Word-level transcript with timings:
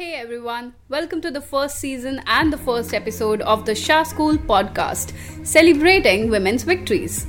Hey 0.00 0.14
everyone, 0.14 0.72
welcome 0.88 1.20
to 1.20 1.30
the 1.30 1.42
first 1.42 1.78
season 1.78 2.22
and 2.26 2.50
the 2.50 2.56
first 2.56 2.94
episode 2.94 3.42
of 3.42 3.66
the 3.66 3.74
Shah 3.74 4.02
School 4.04 4.38
podcast, 4.38 5.12
celebrating 5.46 6.30
women's 6.30 6.62
victories. 6.62 7.26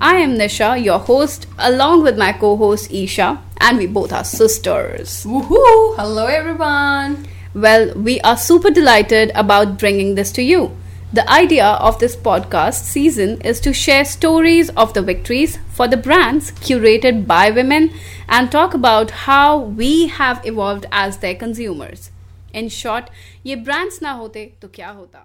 I 0.00 0.16
am 0.16 0.34
Nisha, 0.34 0.82
your 0.82 0.98
host, 0.98 1.46
along 1.60 2.02
with 2.02 2.18
my 2.18 2.32
co 2.32 2.56
host 2.56 2.90
Isha, 2.90 3.40
and 3.60 3.78
we 3.78 3.86
both 3.86 4.12
are 4.12 4.24
sisters. 4.24 5.22
Woohoo! 5.22 5.94
Hello 5.94 6.26
everyone! 6.26 7.24
Well, 7.54 7.94
we 7.94 8.20
are 8.22 8.36
super 8.36 8.70
delighted 8.70 9.30
about 9.36 9.78
bringing 9.78 10.16
this 10.16 10.32
to 10.32 10.42
you. 10.42 10.76
The 11.10 11.26
idea 11.30 11.64
of 11.64 11.98
this 12.00 12.14
podcast 12.14 12.82
season 12.84 13.40
is 13.40 13.60
to 13.60 13.72
share 13.72 14.04
stories 14.04 14.68
of 14.76 14.92
the 14.92 15.00
victories 15.00 15.58
for 15.70 15.88
the 15.88 15.96
brands 15.96 16.50
curated 16.50 17.26
by 17.26 17.50
women 17.50 17.94
and 18.28 18.52
talk 18.52 18.74
about 18.74 19.10
how 19.24 19.56
we 19.58 20.08
have 20.08 20.44
evolved 20.44 20.84
as 20.92 21.16
their 21.16 21.34
consumers. 21.34 22.10
In 22.52 22.68
short, 22.68 23.08
ye 23.42 23.54
brands 23.54 24.02
na 24.02 24.18
hote 24.18 24.60
to 24.60 24.68
kya 24.68 24.94
hota? 24.94 25.22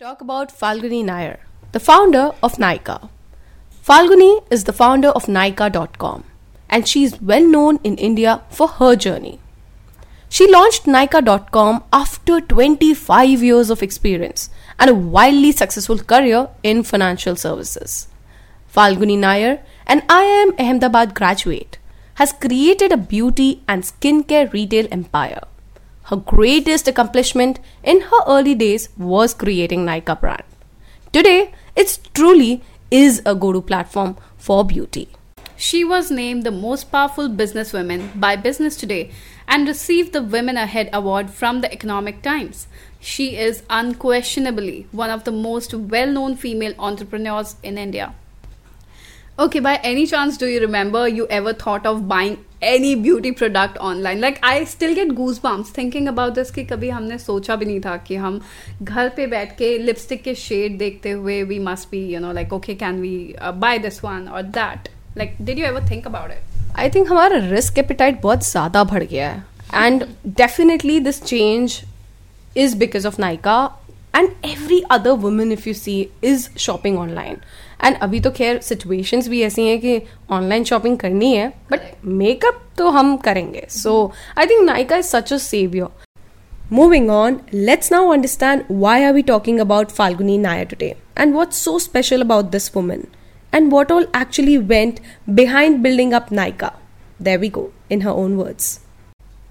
Talk 0.00 0.20
about 0.20 0.50
Falguni 0.50 1.04
Nayar, 1.04 1.38
the 1.70 1.78
founder 1.78 2.32
of 2.42 2.56
Nykaa. 2.56 3.08
Falguni 3.86 4.42
is 4.50 4.64
the 4.64 4.72
founder 4.72 5.10
of 5.10 5.26
Nykaa.com 5.26 6.24
and 6.68 6.88
she 6.88 7.04
is 7.04 7.22
well 7.22 7.46
known 7.46 7.78
in 7.84 7.96
India 7.98 8.42
for 8.50 8.66
her 8.66 8.96
journey. 8.96 9.38
She 10.32 10.46
launched 10.46 10.84
Nykaa.com 10.84 11.82
after 11.92 12.40
25 12.40 13.42
years 13.42 13.68
of 13.68 13.82
experience 13.82 14.48
and 14.78 14.88
a 14.88 14.94
wildly 14.94 15.50
successful 15.50 15.98
career 15.98 16.48
in 16.62 16.84
financial 16.84 17.34
services. 17.34 18.06
Falguni 18.72 19.18
Nayar, 19.18 19.58
an 19.88 20.02
IIM 20.02 20.52
Ahmedabad 20.60 21.14
graduate, 21.16 21.78
has 22.14 22.32
created 22.32 22.92
a 22.92 22.96
beauty 22.96 23.64
and 23.66 23.82
skincare 23.82 24.52
retail 24.52 24.86
empire. 24.92 25.42
Her 26.04 26.16
greatest 26.16 26.86
accomplishment 26.86 27.58
in 27.82 28.02
her 28.02 28.22
early 28.28 28.54
days 28.54 28.88
was 28.96 29.34
creating 29.34 29.84
Nykaa 29.84 30.20
brand. 30.20 30.44
Today, 31.12 31.52
it 31.74 31.98
truly 32.14 32.62
is 32.92 33.20
a 33.26 33.34
go-to 33.34 33.62
platform 33.62 34.16
for 34.38 34.64
beauty. 34.64 35.08
She 35.59 35.83
was 35.83 36.11
named 36.11 36.43
the 36.43 36.51
most 36.51 36.91
powerful 36.91 37.27
businesswoman 37.27 38.19
by 38.19 38.35
Business 38.35 38.75
Today 38.75 39.11
and 39.47 39.67
received 39.67 40.13
the 40.13 40.21
Women 40.21 40.57
Ahead 40.57 40.89
Award 40.93 41.31
from 41.31 41.61
the 41.61 41.71
Economic 41.73 42.21
Times. 42.21 42.67
She 42.99 43.35
is 43.35 43.63
unquestionably 43.69 44.85
one 44.91 45.09
of 45.09 45.23
the 45.23 45.31
most 45.31 45.73
well 45.73 46.11
known 46.11 46.35
female 46.35 46.73
entrepreneurs 46.77 47.55
in 47.63 47.77
India. 47.77 48.13
Okay, 49.39 49.59
by 49.59 49.75
any 49.77 50.05
chance, 50.05 50.37
do 50.37 50.45
you 50.45 50.59
remember 50.61 51.07
you 51.07 51.25
ever 51.27 51.51
thought 51.51 51.85
of 51.85 52.07
buying 52.07 52.45
any 52.61 52.93
beauty 52.93 53.31
product 53.31 53.77
online? 53.77 54.21
Like, 54.21 54.39
I 54.43 54.65
still 54.65 54.93
get 54.93 55.09
goosebumps 55.09 55.67
thinking 55.67 56.07
about 56.07 56.35
this 56.35 56.51
कि 56.51 56.63
कभी 56.65 56.89
हमने 56.89 57.17
सोचा 57.17 57.55
भी 57.55 57.65
नहीं 57.65 57.79
था 57.85 57.97
कि 58.07 58.15
हम 58.15 58.41
घर 58.83 59.09
पे 59.15 59.27
बैठ 59.27 59.57
के 59.57 59.77
लिपस्टिक 59.77 60.23
के 60.23 60.35
शेड 60.47 60.77
देखते 60.77 61.11
हुए 61.11 61.43
we 61.43 61.59
must 61.69 61.91
be, 61.91 62.05
you 62.13 62.19
know, 62.19 62.35
like, 62.41 62.53
okay, 62.53 62.75
can 62.75 63.01
we 63.01 63.35
uh, 63.35 63.51
buy 63.51 63.77
this 63.87 64.03
one 64.03 64.27
or 64.27 64.43
that? 64.59 64.89
Like, 65.18 65.40
did 65.42 65.58
you 65.58 65.66
ever 65.66 65.80
think 65.86 66.04
about 66.08 66.32
it? 66.32 66.42
I 66.78 66.90
think 66.90 67.08
हमारा 67.10 67.36
रिस्क 67.50 67.78
एपिटाइट 67.78 68.20
बहुत 68.22 68.44
ज़्यादा 68.46 68.82
बढ़ 68.84 69.02
गया 69.02 69.30
है। 69.30 69.44
And 69.74 70.04
definitely 70.36 70.98
this 71.00 71.22
change 71.22 71.80
is 72.56 72.76
because 72.78 73.06
of 73.06 73.20
Nykaa 73.20 73.56
and 74.16 74.28
every 74.44 74.80
other 74.90 75.10
women 75.24 75.52
if 75.52 75.68
you 75.68 75.74
see 75.74 76.00
is 76.24 76.48
shopping 76.58 76.98
online 76.98 77.36
and 77.84 77.96
अभी 77.96 78.20
तो 78.20 78.30
खैर 78.30 78.60
situations 78.62 79.28
भी 79.28 79.42
ऐसी 79.42 79.66
हैं 79.68 79.78
कि 79.80 80.00
ऑनलाइन 80.30 80.64
शॉपिंग 80.64 80.98
करनी 80.98 81.34
है 81.36 81.48
बट 81.70 82.04
मेकअप 82.04 82.62
तो 82.78 82.90
हम 82.90 83.16
करेंगे। 83.26 83.66
So 83.70 84.12
I 84.38 84.46
think 84.46 84.64
Nykaa 84.66 84.96
is 84.96 85.06
such 85.06 85.32
a 85.32 85.38
saviour 85.48 86.08
Moving 86.78 87.06
on, 87.10 87.36
let's 87.68 87.88
now 87.92 88.00
understand 88.14 88.68
why 88.82 88.98
are 89.04 89.14
we 89.14 89.22
talking 89.30 89.56
about 89.62 89.94
Falguni 89.94 90.36
Nair 90.42 90.66
today 90.72 90.90
and 91.22 91.38
what's 91.38 91.62
so 91.68 91.72
special 91.84 92.24
about 92.24 92.52
this 92.52 92.68
woman. 92.76 93.00
And 93.52 93.72
what 93.72 93.90
all 93.90 94.06
actually 94.14 94.58
went 94.58 95.00
behind 95.34 95.82
building 95.82 96.14
up 96.14 96.30
Nykaa. 96.30 96.74
There 97.18 97.38
we 97.38 97.48
go, 97.48 97.72
in 97.88 98.02
her 98.02 98.10
own 98.10 98.36
words. 98.36 98.80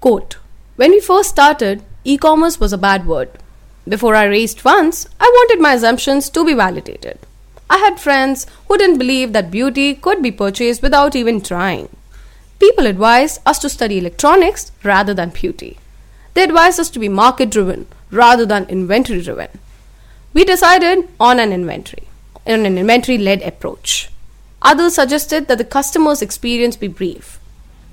Quote 0.00 0.38
When 0.76 0.90
we 0.90 1.00
first 1.00 1.30
started, 1.30 1.82
e 2.04 2.16
commerce 2.16 2.58
was 2.58 2.72
a 2.72 2.78
bad 2.78 3.06
word. 3.06 3.30
Before 3.88 4.14
I 4.14 4.24
raised 4.24 4.60
funds, 4.60 5.08
I 5.18 5.24
wanted 5.24 5.60
my 5.60 5.74
assumptions 5.74 6.30
to 6.30 6.44
be 6.44 6.54
validated. 6.54 7.18
I 7.68 7.78
had 7.78 8.00
friends 8.00 8.46
who 8.66 8.76
didn't 8.76 8.98
believe 8.98 9.32
that 9.32 9.50
beauty 9.50 9.94
could 9.94 10.22
be 10.22 10.32
purchased 10.32 10.82
without 10.82 11.14
even 11.14 11.40
trying. 11.40 11.88
People 12.58 12.86
advised 12.86 13.40
us 13.46 13.58
to 13.60 13.68
study 13.68 13.98
electronics 13.98 14.72
rather 14.82 15.14
than 15.14 15.30
beauty. 15.30 15.78
They 16.34 16.42
advised 16.42 16.80
us 16.80 16.90
to 16.90 16.98
be 16.98 17.08
market 17.08 17.50
driven 17.50 17.86
rather 18.10 18.44
than 18.44 18.64
inventory 18.68 19.22
driven. 19.22 19.48
We 20.34 20.44
decided 20.44 21.08
on 21.18 21.38
an 21.38 21.52
inventory, 21.52 22.08
in 22.46 22.66
an 22.66 22.78
inventory 22.78 23.18
led 23.18 23.42
approach. 23.42 24.10
Others 24.62 24.94
suggested 24.94 25.48
that 25.48 25.58
the 25.58 25.64
customer's 25.64 26.22
experience 26.22 26.76
be 26.76 26.88
brief, 26.88 27.40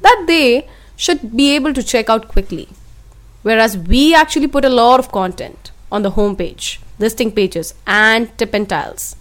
that 0.01 0.25
they 0.27 0.67
should 0.95 1.35
be 1.35 1.55
able 1.55 1.73
to 1.73 1.83
check 1.83 2.09
out 2.09 2.27
quickly. 2.27 2.67
Whereas 3.43 3.77
we 3.77 4.13
actually 4.13 4.47
put 4.47 4.65
a 4.65 4.69
lot 4.69 4.99
of 4.99 5.11
content 5.11 5.71
on 5.91 6.01
the 6.01 6.11
homepage, 6.11 6.79
listing 6.99 7.31
pages, 7.31 7.73
and 7.85 8.35
tip 8.37 8.53
and 8.53 8.67
tiles. 8.67 9.15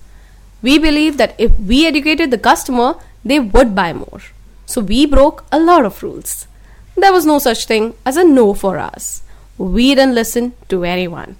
We 0.62 0.78
believe 0.78 1.16
that 1.18 1.34
if 1.38 1.56
we 1.60 1.86
educated 1.86 2.30
the 2.30 2.38
customer, 2.38 2.96
they 3.24 3.38
would 3.38 3.74
buy 3.74 3.92
more. 3.92 4.22
So 4.64 4.80
we 4.80 5.06
broke 5.06 5.44
a 5.52 5.60
lot 5.60 5.84
of 5.84 6.02
rules. 6.02 6.48
There 6.96 7.12
was 7.12 7.26
no 7.26 7.38
such 7.38 7.66
thing 7.66 7.94
as 8.04 8.16
a 8.16 8.24
no 8.24 8.54
for 8.54 8.78
us. 8.78 9.22
We 9.58 9.94
didn't 9.94 10.14
listen 10.14 10.54
to 10.68 10.84
anyone. 10.84 11.36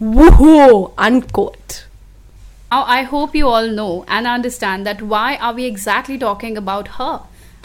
Woohoo! 0.00 0.92
Unquote. 0.98 1.86
Now, 2.74 2.82
I 2.88 3.02
hope 3.02 3.36
you 3.36 3.46
all 3.46 3.68
know 3.68 4.04
and 4.08 4.26
understand 4.26 4.84
that 4.84 5.00
why 5.00 5.36
are 5.36 5.54
we 5.54 5.64
exactly 5.64 6.18
talking 6.18 6.56
about 6.56 6.88
her? 6.96 7.20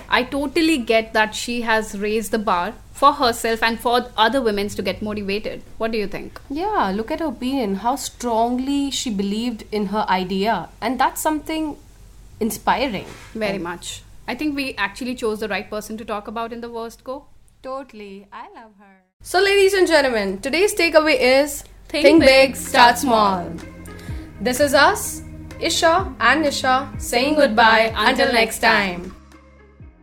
I 0.07 0.21
totally 0.23 0.77
get 0.77 1.13
that 1.13 1.33
she 1.33 1.61
has 1.61 1.97
raised 1.97 2.29
the 2.29 2.37
bar 2.37 2.73
for 2.93 3.13
herself 3.13 3.63
and 3.63 3.79
for 3.79 4.11
other 4.15 4.39
women 4.39 4.69
to 4.69 4.83
get 4.83 5.01
motivated. 5.01 5.63
What 5.79 5.93
do 5.93 5.97
you 5.97 6.05
think? 6.05 6.39
Yeah, 6.47 6.91
look 6.95 7.09
at 7.09 7.21
her 7.21 7.29
opinion, 7.29 7.73
how 7.85 7.95
strongly 7.95 8.91
she 8.91 9.09
believed 9.09 9.63
in 9.71 9.87
her 9.87 10.05
idea. 10.07 10.69
And 10.79 10.99
that's 10.99 11.21
something 11.21 11.77
inspiring. 12.39 13.07
Very 13.33 13.57
much. 13.57 14.03
I 14.27 14.35
think 14.35 14.55
we 14.55 14.75
actually 14.75 15.15
chose 15.15 15.39
the 15.39 15.47
right 15.47 15.67
person 15.71 15.97
to 15.97 16.05
talk 16.05 16.27
about 16.27 16.53
in 16.53 16.61
the 16.61 16.69
worst 16.69 17.03
go. 17.03 17.25
Totally. 17.63 18.27
I 18.31 18.43
love 18.53 18.77
her. 18.77 19.01
So, 19.23 19.41
ladies 19.41 19.73
and 19.73 19.87
gentlemen, 19.87 20.37
today's 20.37 20.75
takeaway 20.75 21.19
is 21.19 21.63
Think 21.87 22.21
big, 22.21 22.55
start 22.55 22.99
small. 22.99 23.51
This 24.41 24.59
is 24.61 24.73
us, 24.73 25.21
Isha 25.59 26.15
and 26.19 26.45
Nisha, 26.45 26.99
saying 26.99 27.35
goodbye 27.35 27.91
until 27.95 28.31
next 28.31 28.59
time. 28.59 29.13